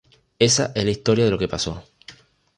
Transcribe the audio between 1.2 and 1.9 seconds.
de lo que pasó.